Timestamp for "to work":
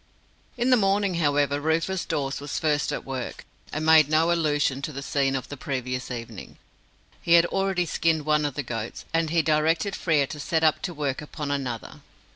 10.81-11.21